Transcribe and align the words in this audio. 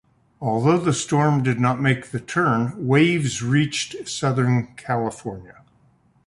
Although 0.41 0.79
the 0.79 0.93
storm 0.93 1.43
did 1.43 1.59
not 1.59 1.79
make 1.79 2.07
the 2.07 2.19
turn, 2.19 2.87
waves 2.87 3.43
reached 3.43 4.09
southern 4.09 4.73
California. 4.75 5.61